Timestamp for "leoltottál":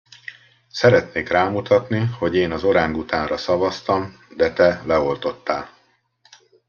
4.85-5.69